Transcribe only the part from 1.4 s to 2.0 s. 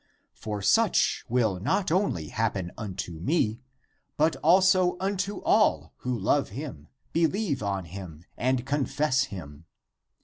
not